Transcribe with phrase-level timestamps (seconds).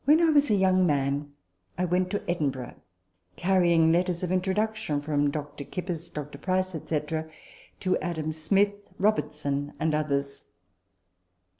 [0.05, 1.31] "When a young man,
[1.77, 2.73] I went to Edinburgh,
[3.35, 5.63] carry ing letters of introduction (from Dr.
[5.63, 6.39] Kippis, Dr.
[6.39, 6.99] Price, &c.)
[7.81, 10.45] to Adam Smith, Robertson, and others.